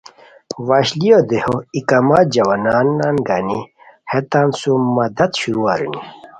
[0.67, 3.61] وشلی دیہو ای کمہ جوانانان گانی
[4.11, 5.97] ہیتان سُم مدد شروع اریر